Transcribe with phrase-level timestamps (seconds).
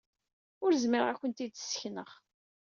[0.63, 2.09] Ur zmireɣ ad kent-t-id-ssekneɣ.